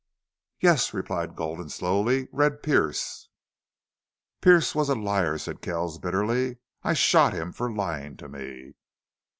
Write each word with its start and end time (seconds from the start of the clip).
"Yes," 0.61 0.95
replied 0.95 1.35
Gulden, 1.35 1.69
slowly. 1.69 2.27
"Red 2.31 2.63
Pearce." 2.63 3.29
"Pearce 4.41 4.73
was 4.73 4.89
a 4.89 4.95
liar," 4.95 5.37
said 5.37 5.61
Kells, 5.61 5.99
bitterly. 5.99 6.57
"I 6.81 6.95
shot 6.95 7.33
him 7.33 7.51
for 7.53 7.71
lying 7.71 8.17
to 8.17 8.27
me." 8.27 8.73